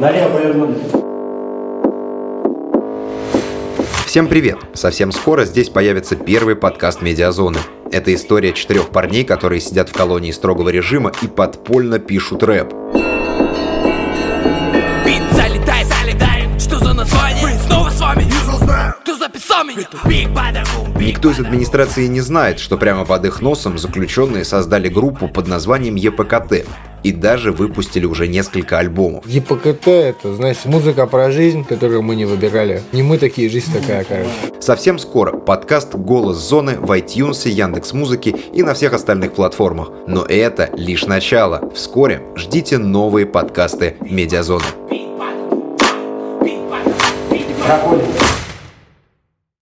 [0.00, 0.74] Налево повернули.
[4.06, 4.56] Всем привет!
[4.72, 7.58] Совсем скоро здесь появится первый подкаст «Медиазоны».
[7.92, 12.72] Это история четырех парней, которые сидят в колонии строгого режима и подпольно пишут рэп.
[15.04, 17.42] Бит залетай, залетай, что за название?
[17.42, 18.24] Мы снова с вами,
[19.02, 19.86] кто записал меня?
[20.98, 25.96] Никто из администрации не знает, что прямо под их носом заключенные создали группу под названием
[25.96, 26.64] ЕПКТ
[27.02, 29.26] и даже выпустили уже несколько альбомов.
[29.26, 32.82] ЕПКТ это, значит, музыка про жизнь, которую мы не выбирали.
[32.92, 34.30] Не мы такие, жизнь такая, короче.
[34.60, 39.90] Совсем скоро подкаст «Голос зоны» в iTunes, Яндекс.Музыке и на всех остальных платформах.
[40.06, 41.70] Но это лишь начало.
[41.74, 44.64] Вскоре ждите новые подкасты «Медиазоны».
[47.70, 48.39] Проходим.